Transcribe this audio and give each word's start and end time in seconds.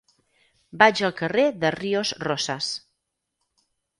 Vaig 0.81 1.01
al 1.09 1.13
carrer 1.19 1.43
de 1.65 1.71
Ríos 1.75 2.13
Rosas. 2.27 2.71